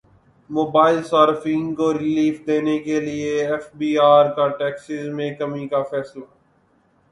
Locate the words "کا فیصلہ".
5.67-6.25